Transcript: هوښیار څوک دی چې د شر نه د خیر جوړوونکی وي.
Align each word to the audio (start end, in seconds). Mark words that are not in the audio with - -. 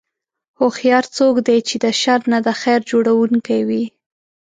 هوښیار 0.59 1.05
څوک 1.17 1.35
دی 1.47 1.59
چې 1.67 1.75
د 1.83 1.85
شر 2.01 2.21
نه 2.31 2.39
د 2.45 2.49
خیر 2.61 2.79
جوړوونکی 2.91 3.59
وي. 3.67 3.83